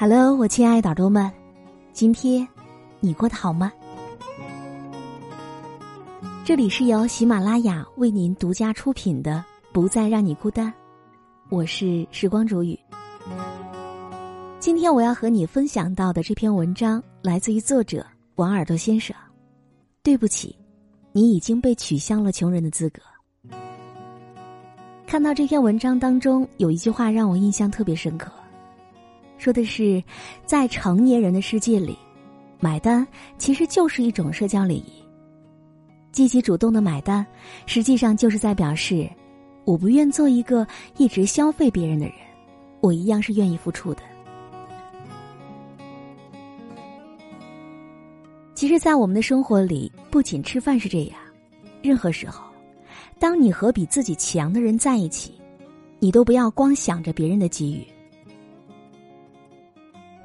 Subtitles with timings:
[0.00, 1.30] Hello，我亲爱的耳朵们，
[1.92, 2.48] 今天
[3.00, 3.70] 你过得好吗？
[6.42, 9.44] 这里是由喜马拉雅为您独家出品的
[9.74, 10.68] 《不再让你孤单》，
[11.50, 12.80] 我是时光煮雨。
[14.58, 18.02] 今天我要和你分享到的这篇文章来自于作者
[18.36, 19.14] 王耳朵先生。
[20.02, 20.56] 对不起，
[21.12, 23.02] 你已经被取消了穷人的资格。
[25.06, 28.32] 看到这篇文章当中有一句话让我印象特别深刻，
[29.40, 30.04] 说的是，
[30.44, 31.96] 在成年人的世界里，
[32.60, 33.06] 买单
[33.38, 34.92] 其实就是一种社交礼仪。
[36.12, 37.26] 积极主动的买单，
[37.64, 39.08] 实际上就是在表示，
[39.64, 40.66] 我不愿做一个
[40.98, 42.14] 一直消费别人的人，
[42.82, 44.02] 我一样是愿意付出的。
[48.54, 51.18] 其实，在我们的生活里，不仅吃饭是这样，
[51.80, 52.44] 任何时候，
[53.18, 55.32] 当你和比自己强的人在一起，
[55.98, 57.86] 你都不要光想着别人的给予。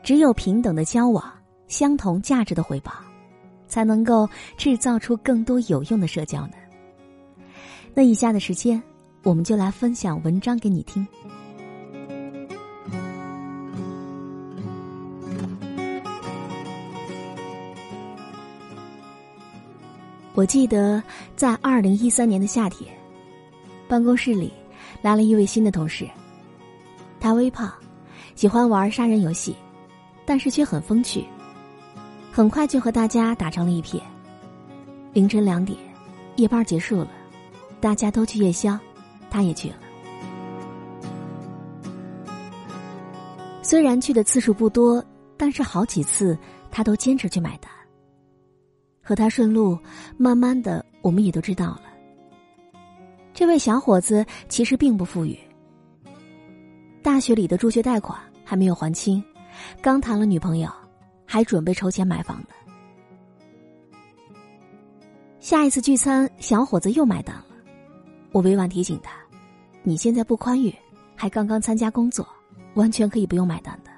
[0.06, 1.34] 只有平等的交往，
[1.68, 2.94] 相同价值的回报，
[3.68, 6.54] 才能够制造出更多有用的社交呢。
[7.92, 8.80] 那以下的时间，
[9.24, 11.08] 我们就来分享文章给你听。
[20.36, 21.02] 我记得
[21.36, 22.96] 在二零一三年的夏天，
[23.88, 24.54] 办公室里
[25.02, 26.08] 来了一位新的同事。
[27.20, 27.74] 他微胖，
[28.36, 29.56] 喜欢玩杀人游戏，
[30.26, 31.26] 但是却很风趣。
[32.32, 34.04] 很快就和大家打成了一片。
[35.14, 35.78] 凌晨两点，
[36.36, 37.12] 夜班结束了，
[37.80, 38.78] 大家都去夜宵，
[39.30, 39.76] 他也去了。
[43.62, 45.04] 虽然去的次数不多，
[45.38, 46.38] 但是好几次
[46.70, 47.72] 他都坚持去买单。
[49.02, 49.78] 和他顺路，
[50.18, 51.82] 慢慢的，我们也都知道了。
[53.34, 55.38] 这位小伙子其实并不富裕，
[57.02, 59.24] 大学里的助学贷款还没有还清，
[59.82, 60.70] 刚谈了女朋友，
[61.26, 62.48] 还准备筹钱买房呢。
[65.40, 67.46] 下一次聚餐，小伙子又买单了，
[68.32, 69.12] 我委婉提醒他
[69.84, 70.74] ：“你现在不宽裕，
[71.16, 72.28] 还刚刚参加工作，
[72.74, 73.92] 完全可以不用买单的。”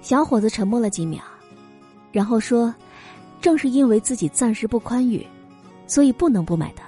[0.00, 1.22] 小伙子沉默了几秒。
[2.12, 2.72] 然后说
[3.42, 5.26] ：“正是因为自己暂时不宽裕，
[5.86, 6.86] 所以不能不买单。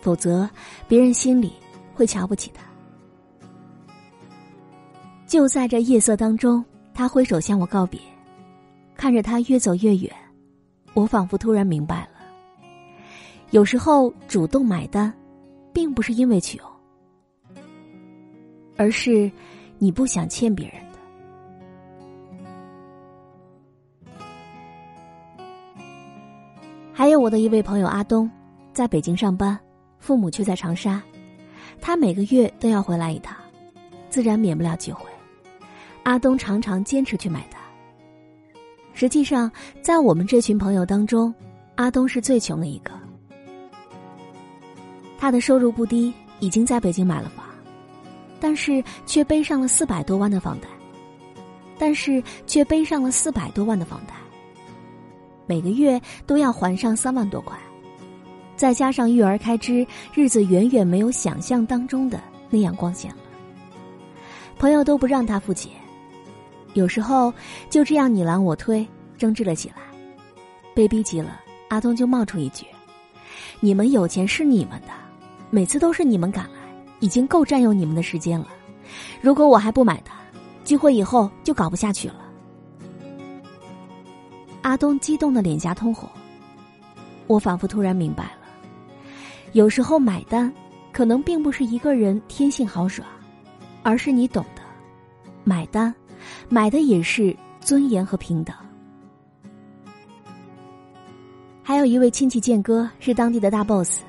[0.00, 0.50] 否则，
[0.88, 1.52] 别人心里
[1.94, 2.64] 会瞧不起他。”
[5.30, 8.00] 就在这夜色当中，他挥手向我告别，
[8.96, 10.12] 看着他越走越远，
[10.92, 12.18] 我仿佛突然明白了：
[13.52, 15.14] 有时候主动买单，
[15.72, 16.60] 并不是因为穷，
[18.76, 19.30] 而是
[19.78, 20.98] 你不想欠别人的。
[26.92, 28.28] 还有我的一位朋友阿东，
[28.72, 29.56] 在北京上班，
[30.00, 31.00] 父母却在长沙，
[31.80, 33.36] 他每个月都要回来一趟，
[34.08, 35.08] 自然免不了聚会。
[36.10, 37.60] 阿东常常坚持去买单。
[38.94, 39.48] 实际上，
[39.80, 41.32] 在我们这群朋友当中，
[41.76, 42.90] 阿东是最穷的一个。
[45.16, 47.46] 他的收入不低，已经在北京买了房，
[48.40, 50.66] 但是却背上了四百多万的房贷，
[51.78, 54.14] 但是却背上了四百多万的房贷。
[55.46, 57.56] 每个月都要还上三万多块，
[58.56, 62.20] 再加上育儿开支，日子远远没有想象当中的
[62.50, 63.18] 那样光鲜了。
[64.58, 65.70] 朋友都不让他付钱，
[66.74, 67.32] 有时候
[67.68, 68.86] 就这样你拦我推，
[69.18, 69.76] 争执了起来。
[70.74, 72.64] 被逼急了，阿东就冒出一句
[73.60, 74.88] ：“你们有钱是你们的，
[75.50, 76.60] 每次都是你们赶来，
[77.00, 78.46] 已经够占用你们的时间了。
[79.20, 80.14] 如果我还不买单，
[80.64, 82.16] 聚会以后就搞不下去了。”
[84.62, 86.08] 阿东激动的脸颊通红，
[87.26, 88.46] 我仿佛突然明白了，
[89.52, 90.52] 有时候买单，
[90.92, 93.06] 可能并不是一个人天性豪爽，
[93.82, 94.62] 而是你懂得，
[95.42, 95.92] 买单，
[96.48, 98.54] 买的也是尊严和平等。
[101.62, 104.02] 还有一位亲戚建哥是当地的大 boss，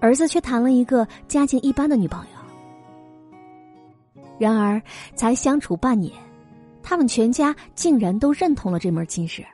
[0.00, 2.30] 儿子却谈了一个家境一般的女朋友。
[4.38, 4.80] 然而
[5.14, 6.12] 才相处半年，
[6.82, 9.44] 他们全家竟然都认同了这门亲事。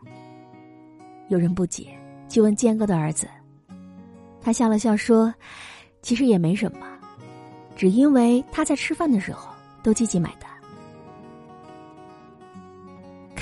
[1.28, 1.86] 有人不解，
[2.28, 3.28] 就问坚哥的儿子。
[4.42, 5.32] 他笑了笑说
[6.02, 6.86] ：“其实也没什么，
[7.76, 9.48] 只因为他在吃饭的时候
[9.82, 10.49] 都积极买单。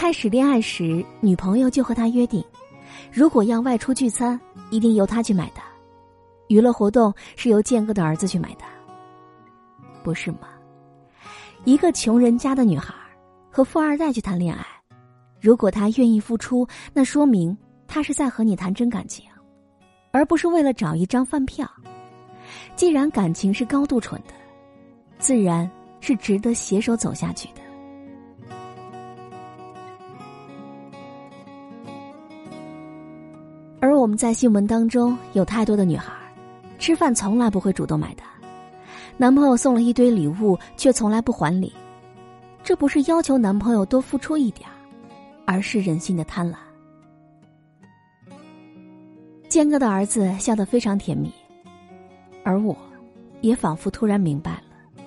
[0.08, 2.42] 开始恋爱时，女朋友就和他约定，
[3.12, 4.40] 如果要外出聚餐，
[4.70, 5.62] 一定由他去买单；
[6.46, 8.66] 娱乐活动是由建哥的儿子去买单。
[10.02, 10.48] 不是吗？
[11.64, 12.94] 一个穷人家的女孩
[13.50, 14.64] 和富二代去谈恋爱，
[15.42, 17.54] 如果他愿意付出，那说明……”
[17.86, 19.26] 他是在和你谈真感情，
[20.10, 21.70] 而不是为了找一张饭票。
[22.76, 24.32] 既然感情是高度纯的，
[25.18, 25.70] 自然
[26.00, 27.60] 是值得携手走下去的。
[34.08, 36.10] 我们在新闻当中有太多的女孩，
[36.78, 38.26] 吃饭从来不会主动买单，
[39.18, 41.70] 男朋友送了一堆礼物却从来不还礼，
[42.64, 44.66] 这不是要求男朋友多付出一点
[45.44, 46.56] 而是人性的贪婪。
[49.46, 51.30] 坚哥的儿子笑得非常甜蜜，
[52.44, 52.74] 而我，
[53.42, 55.04] 也仿佛突然明白了，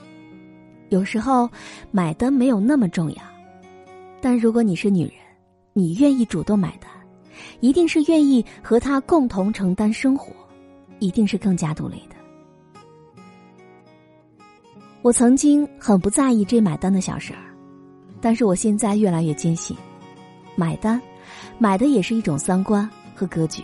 [0.89, 1.50] 有时候
[1.89, 3.24] 买单没有那么重要，
[4.21, 5.15] 但如果你是女人，
[5.74, 6.92] 你愿意主动买单。
[7.59, 10.33] 一定是愿意和他共同承担生活，
[10.99, 12.15] 一定是更加独立的。
[15.01, 17.41] 我曾经很不在意这买单的小事儿，
[18.21, 19.75] 但是我现在越来越坚信，
[20.55, 21.01] 买单，
[21.57, 23.63] 买的也是一种三观和格局。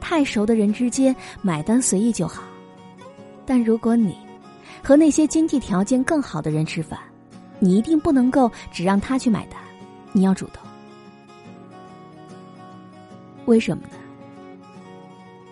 [0.00, 2.42] 太熟的人之间买单随意就好，
[3.46, 4.16] 但如果你
[4.82, 6.98] 和那些经济条件更好的人吃饭，
[7.60, 9.60] 你一定不能够只让他去买单，
[10.12, 10.67] 你要主动。
[13.48, 13.94] 为什么呢？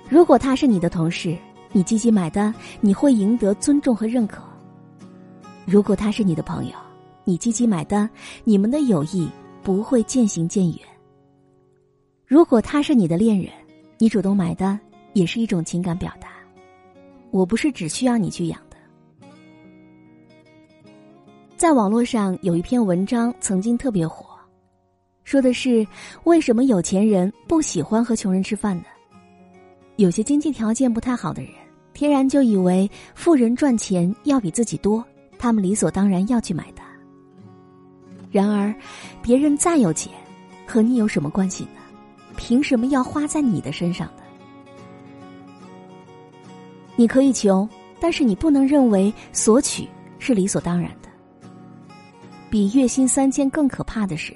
[0.07, 1.35] 如果他是你的同事，
[1.73, 4.43] 你积极买单，你会赢得尊重和认可；
[5.65, 6.73] 如果他是你的朋友，
[7.25, 8.09] 你积极买单，
[8.45, 9.27] 你们的友谊
[9.63, 10.79] 不会渐行渐远；
[12.27, 13.51] 如果他是你的恋人，
[13.97, 14.79] 你主动买单
[15.15, 16.29] 也是一种情感表达。
[17.31, 18.77] 我不是只需要你去养的。
[21.57, 24.36] 在网络上有一篇文章曾经特别火。
[25.27, 25.85] 说的是
[26.23, 28.85] 为什么有钱人不喜欢和穷人吃饭呢？
[29.97, 31.51] 有些经济条件不太好的人，
[31.93, 35.05] 天然就以为富人赚钱要比自己多，
[35.37, 36.87] 他们理所当然要去买单。
[38.31, 38.73] 然而，
[39.21, 40.13] 别人再有钱，
[40.65, 41.81] 和你有什么关系呢？
[42.37, 44.23] 凭什么要花在你的身上呢？
[46.95, 47.69] 你可以穷，
[47.99, 49.89] 但是你不能认为索取
[50.21, 51.09] 是理所当然的。
[52.49, 54.33] 比月薪三千更可怕的是。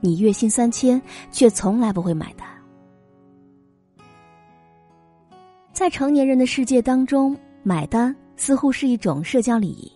[0.00, 1.00] 你月薪三千，
[1.30, 2.46] 却从来不会买单。
[5.72, 9.92] 在成年人的世界当中，买单似乎是一种社交礼仪。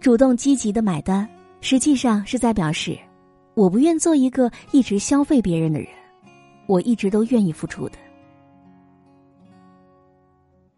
[0.00, 1.28] 主动积极的买单，
[1.60, 2.98] 实际上是在表示，
[3.54, 5.88] 我不愿做一个一直消费别人的人，
[6.66, 7.98] 我一直都愿意付出的。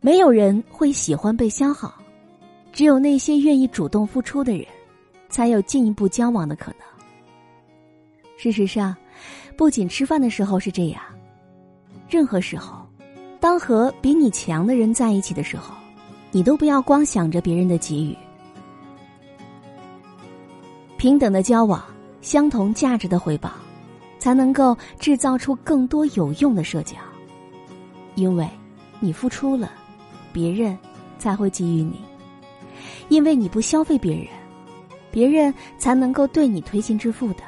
[0.01, 1.95] 没有人会喜欢被消耗，
[2.73, 4.67] 只有那些愿意主动付出的人。
[5.35, 6.81] 才有进一步交往的可能。
[8.37, 8.95] 事实上，
[9.57, 11.03] 不仅吃饭的时候是这样，
[12.09, 12.87] 任何时候，
[13.41, 15.75] 当和比你强的人在一起的时候，
[16.31, 18.17] 你都不要光想着别人的给予。
[20.97, 21.83] 平等的交往，
[22.21, 23.51] 相同价值的回报，
[24.21, 26.95] 才能够制造出更多有用的社交。
[28.15, 28.49] 因为，
[29.01, 29.73] 你付出了，
[30.33, 30.79] 别人
[31.19, 31.97] 才会给予你；
[33.09, 34.29] 因为你不消费别人。
[35.15, 37.45] 别人才能够对你推心置腹的。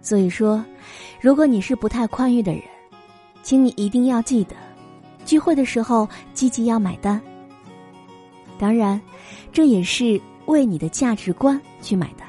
[0.00, 0.64] 所以说，
[1.20, 2.62] 如果你是不太宽裕的人，
[3.42, 4.56] 请你一定要记得，
[5.26, 7.20] 聚会的时候积极要买单。
[8.58, 8.98] 当然，
[9.52, 12.26] 这也是为你的价值观去买单。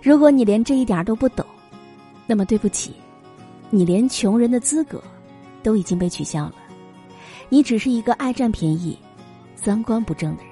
[0.00, 1.44] 如果你连这一点都不懂，
[2.28, 2.94] 那么对不起，
[3.70, 5.02] 你连穷人的资格
[5.64, 6.54] 都已经被取消了。
[7.48, 8.96] 你只是一个爱占便宜、
[9.56, 10.51] 三观不正的人。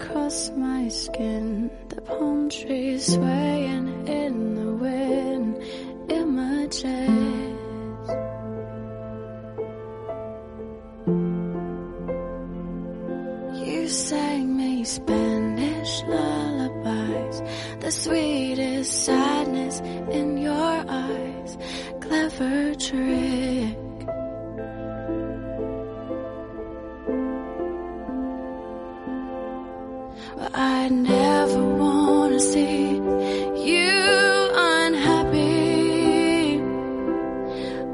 [0.00, 5.62] across my skin, the palm trees swaying in the wind,
[6.08, 7.09] images.
[32.40, 32.94] See
[33.68, 36.58] you unhappy.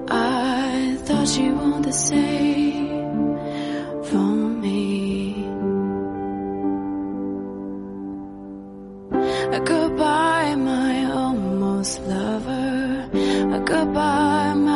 [0.08, 3.36] I thought you want the same
[4.04, 5.34] for me.
[9.64, 13.08] Goodbye, my almost lover.
[13.64, 14.75] Goodbye, my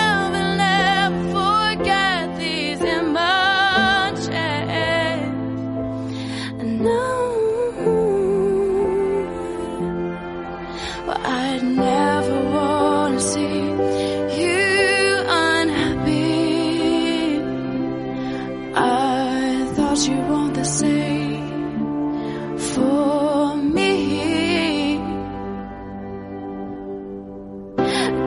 [19.91, 24.95] Thought you want the same for me.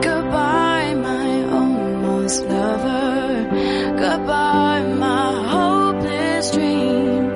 [0.07, 3.49] Goodbye, my almost lover.
[3.97, 7.31] Goodbye, my hopeless dream.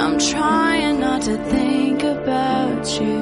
[0.00, 3.16] I'm trying not to think about you.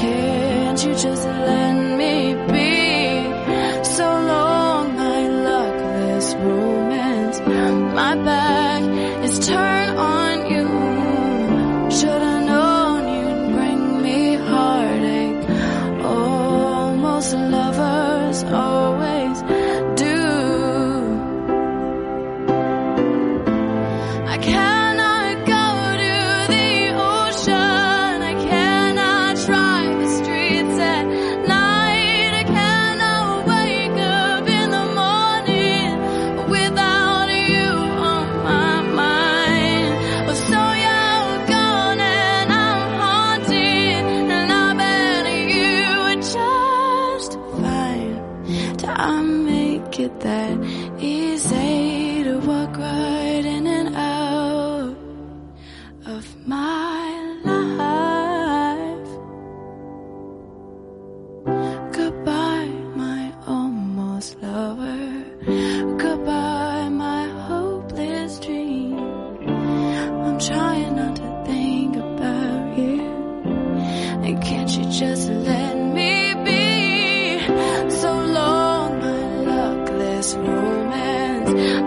[0.00, 3.84] Can't you just let me be?
[3.84, 7.40] So long, my luckless romance.
[7.94, 8.14] My
[9.38, 9.79] turn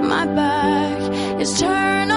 [0.09, 2.12] My back is turned.